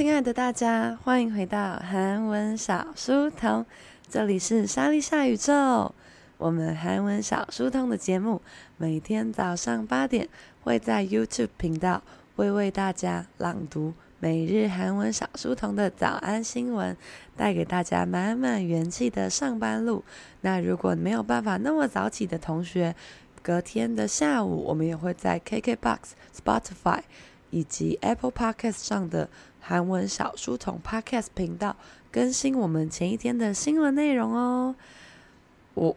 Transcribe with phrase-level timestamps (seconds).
[0.00, 3.66] 亲爱的大家，欢迎回到韩文小书童，
[4.08, 5.94] 这里是莎莉夏宇宙。
[6.38, 8.40] 我们韩文小书童的节目
[8.78, 10.26] 每天早上八点
[10.62, 12.02] 会在 YouTube 频道
[12.34, 16.96] 会为大家朗读每日韩文小书童的早安新闻，
[17.36, 20.02] 带给大家满满元气的上班路。
[20.40, 22.96] 那如果没有办法那么早起的同学，
[23.42, 25.98] 隔天的下午我们也会在 KKBOX、
[26.34, 27.02] Spotify。
[27.52, 29.28] 以及 Apple Podcast 上的
[29.59, 31.75] 韩文小书童 Podcast 频道
[32.11, 34.75] 更新我们前一天的新闻内容哦。
[35.73, 35.95] 我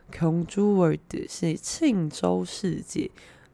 [0.12, 3.10] 경주월드是庆州世界，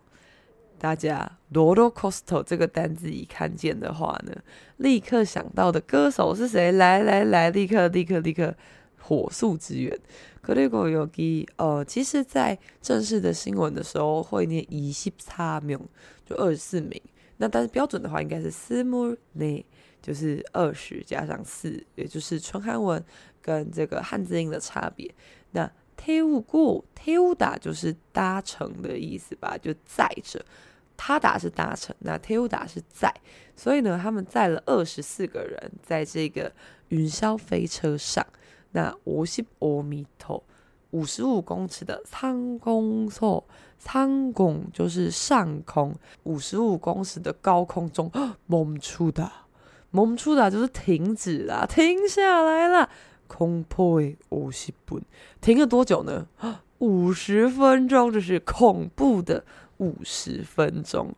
[0.87, 4.33] 大家 “Lolo Costo” 这个单字一看见的话呢，
[4.77, 6.71] 立刻想到的歌手是谁？
[6.71, 8.55] 来来来，立刻立刻立刻，
[8.97, 9.99] 火速支援
[10.45, 15.77] ！“Kurigoyogi” 呃，其实，在正式的新闻的时候会念“伊西差名”，
[16.25, 17.03] 就二十四名。
[17.39, 19.67] 那但是标准的话应该是“四木内”，
[20.01, 23.05] 就是二十加上四，也就是纯韩文
[23.43, 25.13] 跟这个汉字音的差别。
[25.51, 25.69] 那
[26.01, 29.59] “Taewoo-go Taewoo-da” 就是搭乘的意思吧？
[29.59, 30.41] 就载着。
[30.97, 33.13] 他打是大臣，那 t i 达是在，
[33.55, 36.53] 所以呢，他们载了二十四个人在这个
[36.89, 38.25] 云霄飞车上。
[38.73, 40.43] 那五十五米陀，
[40.91, 43.43] 五十五公尺的苍空错，
[43.79, 48.11] 苍空就是上空五十五公尺的高空中
[48.47, 49.31] 猛出的，
[49.91, 52.91] 猛出的就是停止啦，停下来了。
[53.27, 55.03] 空破五十分，
[55.41, 56.27] 停了多久呢？
[56.79, 59.43] 五十分钟，这是恐怖的。
[59.79, 61.15] 五十分钟，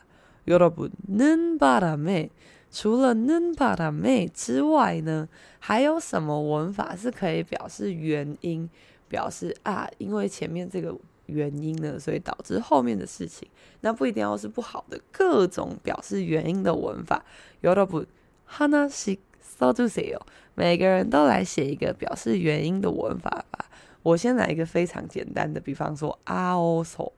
[0.47, 2.29] 여러분 는바람에
[2.71, 5.27] 除了는바람에之外呢，
[5.59, 8.69] 还有什么文法是可以表示原因，
[9.07, 10.95] 表示啊，因为前面这个。
[11.27, 13.49] 原因呢，所以导致后面的事情，
[13.81, 17.25] 那不一定要是不好的，各种表示原因的文法，
[17.63, 20.19] 여러분하나씩써주세요。
[20.53, 23.65] 每个人都来写一个表示原因的文法吧。
[24.03, 27.11] 我先来一个非常简单的，比方说아오소，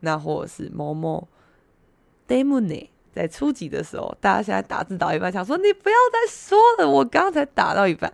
[0.00, 1.26] 那或者是某某
[2.28, 2.88] 때문에。
[3.12, 8.12] 在初级的时候，大家现在打字打一半，想说你不要再说了，我刚才打到一半。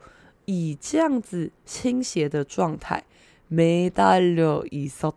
[0.46, 3.04] 以这样子倾斜的状态，
[3.52, 5.14] 매달려있었다。”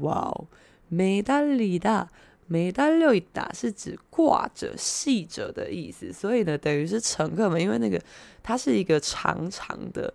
[0.00, 0.46] 哇哦，
[0.90, 8.02] 매달리다，매달려있다是指挂着、系着的意思，所以呢，等于是乘客们，因为那个
[8.42, 10.12] 它是一个长长的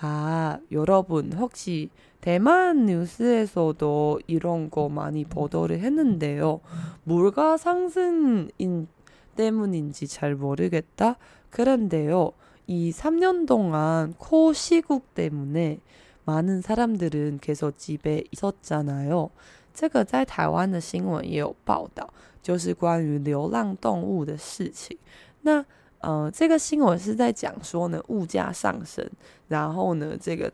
[0.00, 1.90] 아, 여러분 혹시
[2.20, 6.60] 대만 뉴스에서도 이런 거 많이 보도를 했는데요.
[7.04, 8.88] 물가 상승인
[9.36, 11.16] 때문인지 잘 모르겠다.
[11.50, 12.32] 그런데요.
[12.66, 15.80] 이 3년 동안 코 시국 때문에
[16.24, 19.30] 많은 사람들은 계속 집에 있었잖아요.
[19.72, 22.08] 这个在台湾的新闻也有报道。
[22.45, 24.95] 就是关于流浪动物的事情。
[25.41, 25.65] 那
[25.97, 29.03] 呃，这个新闻是在讲说呢，物价上升，
[29.47, 30.51] 然后呢，这个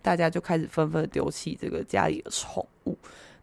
[0.00, 2.96] 大家就开始纷纷丢弃这个家里的宠物。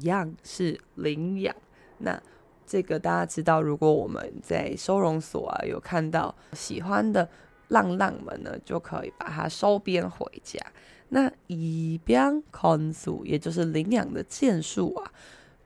[0.01, 1.55] 样是领养。
[1.99, 2.21] 那
[2.65, 7.27] 这个大家知道，如果我们在收容所啊有看到喜欢的
[7.69, 10.59] 浪浪们呢，就可以把它收编回家。
[11.09, 15.11] 那입양건수也就是领养的件数啊，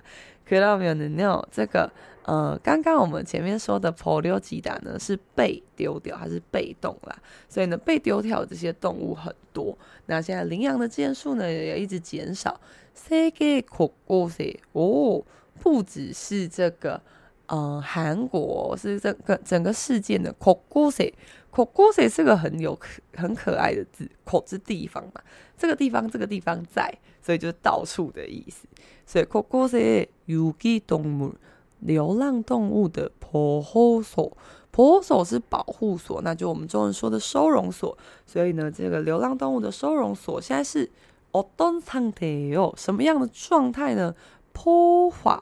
[0.48, 1.92] 可以让我们有这个。
[2.28, 7.16] 呃，刚刚我们前面说的버려지다呢是被丢掉，还是被动啦？
[7.48, 9.78] 所以呢，被丢掉的这些动物很多。
[10.08, 12.60] 那现在领养的件数呢也一直减少。
[12.96, 15.24] 세계곳곳에哦，
[15.60, 17.00] 不只是这个，
[17.46, 21.14] 呃，韩国是这个整个世界的곳곳에
[21.52, 22.78] 곳곳에是个很有
[23.14, 25.22] 很可爱的字，口是地方嘛，
[25.58, 28.68] 这个地方这个地方在，所以就是到处的意思。
[29.06, 31.34] 所以곳곳에유기동물
[31.80, 34.36] 流浪动物的保护所，
[34.72, 37.98] 保护所是保护所，那就我们中文说的收容所。
[38.26, 40.90] 所以呢，这个流浪动物的收容所现在是
[41.32, 42.76] 어떤상태요？
[42.76, 44.16] 什么样的状态呢？
[44.54, 45.40] 포 화，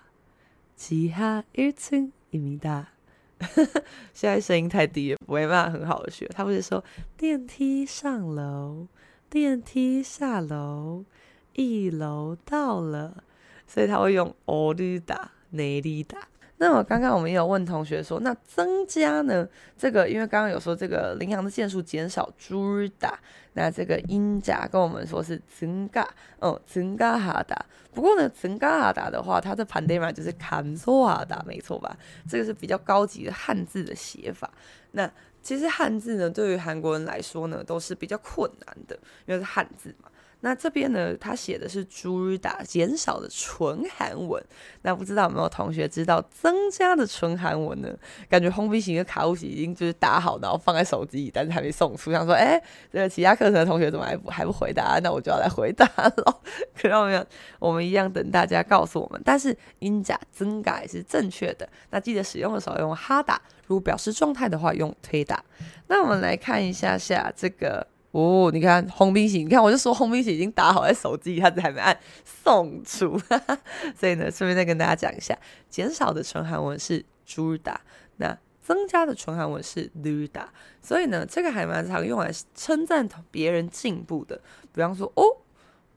[0.78, 2.86] 지하1층입니다
[4.14, 6.28] 现在声音太低了，不会办法很好的学。
[6.30, 6.84] 他不是说
[7.16, 8.88] 电梯上楼，
[9.30, 11.06] 电梯下楼，
[11.54, 13.24] 一楼到了，
[13.68, 16.19] 所以他会用오르다、 内力大，
[16.59, 23.19] 那么刚刚我们也有问同学说，那增加呢，这个因为刚刚有说这个羚羊的件数减少朱打，
[23.55, 26.07] 那这个音甲跟我们说是增加
[26.39, 27.57] 哦增加哈达，
[27.93, 31.97] 不过呢增加哈达的话，它的盘带嘛就是坎错哈达，没错吧？
[32.29, 34.51] 这个是比较高级的汉字的写法。
[34.93, 35.11] 那
[35.43, 38.95] 其实汉字呢对于韩国人来说呢，都是比较困难的，
[39.27, 40.09] 因为是汉字嘛。
[40.45, 44.43] 那这边呢，他写的是朱日打减少的纯韩文。
[44.83, 47.89] 那不知道有没有同学知道增加的纯韩文呢？
[48.29, 52.11] 感觉红笔型的卡路西已经就是打好，然后放在手机里，但是还没送出。
[52.11, 52.61] 想说，哎，
[52.93, 54.99] 这个其他课程的同学怎么还不还不回答？
[55.01, 56.41] 那我就要来回答了。
[56.77, 57.27] 可让我们
[57.61, 59.23] 我们一样等大家告诉我们。
[59.25, 61.69] 但是音假增改是正确的。
[61.91, 65.45] 那记得使用的时候用哈打，如果表示状态的话用推打。
[65.87, 67.87] 那我们来看一下下这个。
[68.12, 73.20] 哦，你看红兵喜，你看我就说红兵喜已经打好在手机，他还没按送出，
[73.96, 75.38] 所以呢，顺便再跟大家讲一下，
[75.70, 77.82] 减少的纯韩文是猪打，
[78.18, 80.52] 那增加的纯韩文是绿打，
[80.82, 84.42] 所以呢，这个还蛮常用来称赞别人进步的，
[84.74, 85.24] 比方说哦，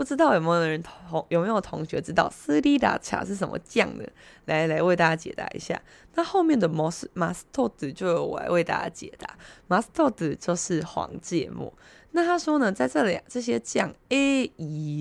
[0.00, 4.04] 不知道有没有人同有没有同学知道斯里达茶是什么酱呢？
[4.46, 5.78] 来来为大家解答一下。
[6.14, 9.36] 那后面的摩斯马斯托德就由我来为大家解答。
[9.66, 11.70] 马斯托德就是黄芥末。
[12.12, 14.48] 那他说呢，在这里这些酱，哎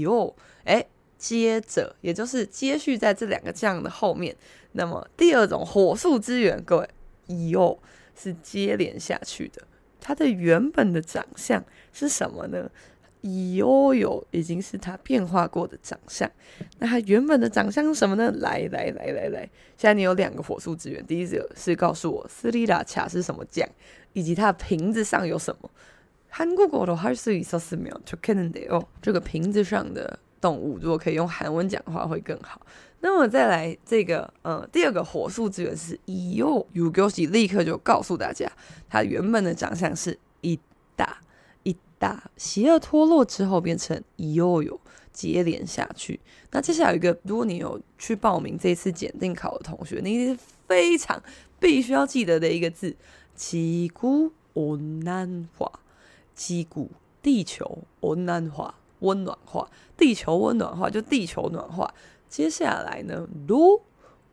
[0.01, 0.35] 哟，
[0.65, 0.85] 哎，
[1.17, 4.35] 接着，也就是接续在这两个酱的后面。
[4.73, 6.89] 那么第二种火速支援，各位，
[7.51, 7.79] 哟，
[8.21, 9.63] 是接连下去的。
[10.01, 12.69] 它的原本的长相是什么呢？
[13.21, 16.29] 哟哟，已经是它变化过的长相。
[16.77, 18.32] 那它原本的长相是什么呢？
[18.38, 19.41] 来来来来来，
[19.75, 21.05] 现在你有两个火速支援。
[21.05, 23.67] 第一个是告诉我斯里拉卡是什么酱，
[24.13, 25.69] 以及它的瓶子上有什么。
[26.29, 28.82] 韩国语的话是以说是没有，就可能得哦。
[29.01, 32.62] 这个瓶子上的动物，如果可以用韩文讲的话会更好。
[33.01, 38.49] 那么再来这个，呃，第二个火速支援是哟哟，有给我立刻就告诉大家，
[38.88, 40.60] 它原本的长相是一
[40.95, 41.17] 大
[41.99, 44.79] 大，邪恶脱落之后变成悠悠
[45.12, 46.19] 接连下去。
[46.51, 51.21] 那接下来有一个，如果你有去报名这次检定考的同学，你是非常
[51.59, 52.95] 必须要记得的一个字：
[53.35, 55.71] 奇古温暖化，
[56.33, 56.89] 奇古
[57.21, 61.93] 地球温暖化，温暖化地球温暖化就地球暖化。
[62.29, 63.81] 接下来呢，如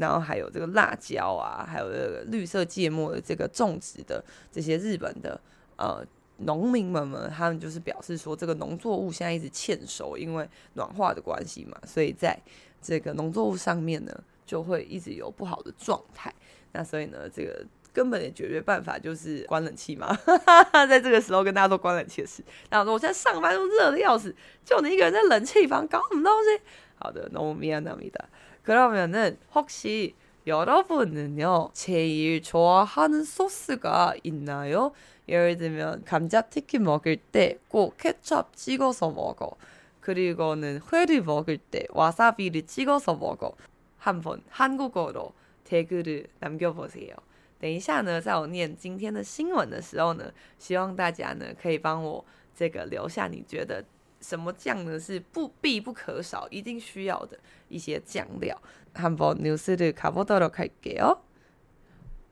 [0.00, 1.86] 然后还有这个辣椒啊，还有
[2.28, 5.38] 绿色芥末的这个种植的这些日本的
[5.76, 6.02] 呃
[6.38, 12.34] 农民们们，他们就是表示说，这个农作物现在一直欠收，因为暖化的关系嘛，所以在
[12.80, 16.34] 这个农作物上面呢，就会一直有不好的状态。
[16.72, 20.16] 那所以呢，这个根本的解决办法就是关冷气嘛。
[20.88, 22.42] 在这个时候跟大家说关冷气的事。
[22.70, 24.34] 那我说我现在上班都热的要死，
[24.64, 26.62] 就你一个人在冷气房搞什么东西？
[26.94, 28.24] 好的，那我们咪呀那咪哒。
[28.63, 30.15] 그러면은 혹시
[30.47, 34.91] 여러분은요 제일 좋아하는 소스가 있나요?
[35.27, 39.55] 예를 들면 감자튀김 먹을 때 꼭 케첩 찍어서 먹어.
[40.01, 43.55] 그리고는 회를 먹을 때 와사비를 찍어서 먹어.
[43.97, 47.15] 한번 한국어로 댓글을 남겨보세요.
[47.59, 52.23] 等一下呢，在我念今天的新闻的时候呢，希望大家呢可以帮我
[52.55, 53.83] 这个留下你觉得。
[54.19, 54.99] 什么酱呢？
[54.99, 57.39] 是不必不可少，一定需要的
[57.69, 58.59] 一些酱料。
[58.93, 61.19] 한번뉴스를가보도록할게요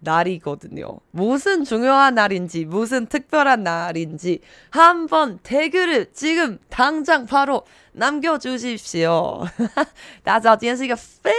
[0.00, 1.00] 날이거든요.
[1.10, 9.46] 무슨 중요한 날인지, 무슨 특별한 날인지 한번 댓글을 지금 당장 바로 남겨주십시오.
[10.22, 11.32] 大家知道今天是一个非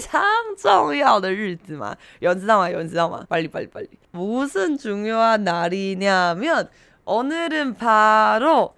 [0.00, 0.22] 常
[0.56, 1.94] 重要的日子吗？
[2.20, 2.70] 有人知道吗？
[2.70, 3.26] 有人知道吗？
[3.28, 3.88] 빨리빨리빨리.
[4.10, 6.70] 무슨 중요한 날이냐면
[7.04, 8.74] 오늘은 바로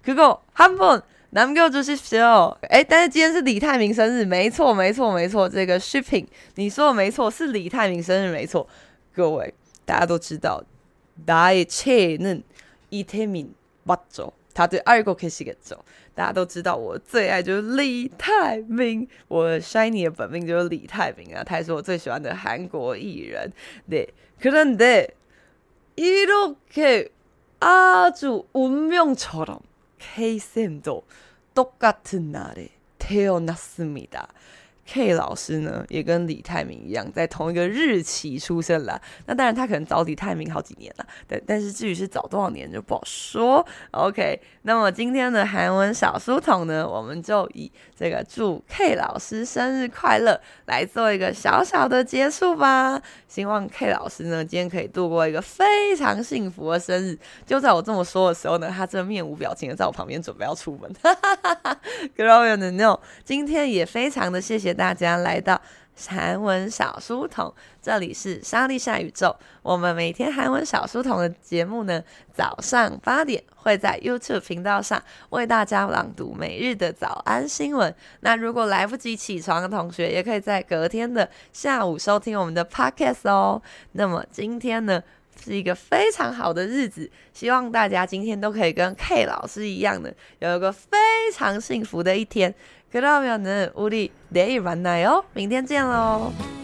[0.03, 2.57] 그거 한번 남겨주십시오.
[2.71, 5.49] 诶，但是今天是李泰明生日，没错，没错，没错。
[5.49, 8.69] 这个 shipping 你说的没错，是李泰明生日没错。
[9.13, 9.53] 各位
[9.85, 10.63] 大家都知道，
[11.27, 12.45] 나의 최애는
[12.91, 14.33] 이태민 맞죠?
[14.55, 15.79] 다들 알고 계시겠죠?
[16.15, 23.53] 大家都知道我最爱就是李泰明，我 Shiny 的本命就是李泰明啊，他是我最喜欢的韩国艺人。
[23.91, 24.09] 对，
[24.41, 25.09] 그런데
[26.00, 27.10] 이렇게
[27.60, 29.60] 아주 운명처럼
[29.98, 31.04] K쌤도
[31.54, 34.30] 똑같은 날에 태어났습니다.
[34.92, 39.00] K 老师呢，也跟李泰明一样，在同一个日期出生了。
[39.28, 41.06] 那当然，他可能早李泰明好几年了。
[41.28, 43.64] 对，但是至于是早多少年就不好说。
[43.92, 53.00] OK，那么今天的韩文小书童呢，我们就以这个祝 K 老师生日快乐来做一个小小的结束吧。
[53.28, 57.16] 希望 K 老师呢，今天可以度过一个非常幸福的生日。
[57.46, 60.92] 就在我这么说的时候呢，他正面无表情的在我旁边准备要出门。
[61.04, 61.82] 哈哈哈哈哈。
[62.18, 64.79] 各位朋友，今天也非常的谢谢。
[64.80, 65.62] 大家来到
[66.08, 69.36] 韩文小书童，这里是莎莉夏宇宙。
[69.62, 72.02] 我们每天韩文小书童的节目呢，
[72.34, 77.94] 早上八点会在 YouTube 频道上为大家朗读每日的早安新闻。
[78.22, 83.62] 那如果来不及起床的同学，也可以在隔天的下午收听我们的 Podcast 哦。
[83.92, 85.04] 那么今天呢，
[85.44, 90.98] 是一个非常好的日子，希望大家今天都可以跟 K 老师一样的，有一个非
[91.34, 92.56] 常幸福的一天。
[92.92, 95.24] 그러면은 우리 내일 만나요.
[95.34, 96.59] 맹디언지로